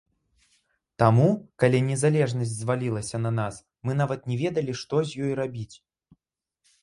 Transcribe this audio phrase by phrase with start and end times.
[1.01, 1.25] Таму,
[1.63, 3.55] калі незалежнасць звалілася на нас,
[3.87, 5.73] мы нават не ведалі, што з ёй рабіць.